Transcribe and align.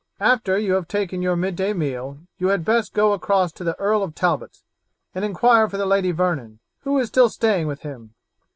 After 0.19 0.57
you 0.57 0.73
have 0.73 0.87
taken 0.87 1.21
your 1.21 1.35
midday 1.35 1.73
meal 1.73 2.17
you 2.39 2.47
had 2.47 2.65
best 2.65 2.91
go 2.95 3.13
across 3.13 3.51
to 3.51 3.63
the 3.63 3.77
Earl 3.79 4.01
of 4.01 4.15
Talbot's 4.15 4.63
and 5.13 5.23
inquire 5.23 5.69
for 5.69 5.77
the 5.77 5.85
Lady 5.85 6.11
Vernon, 6.11 6.57
who 6.79 6.97
is 6.97 7.07
still 7.07 7.29
staying 7.29 7.67
with 7.67 7.81
him. 7.81 8.15